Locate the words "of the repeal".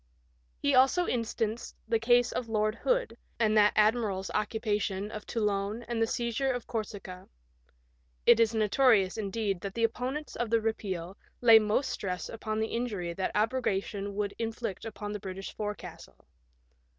10.35-11.17